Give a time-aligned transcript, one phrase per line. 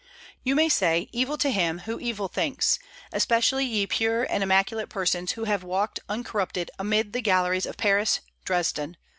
[0.43, 2.79] You may say, "Evil to him who evil thinks,"
[3.13, 8.19] especially ye pure and immaculate persons who have walked uncorrupted amid the galleries of Paris,
[8.43, 8.97] Dresden.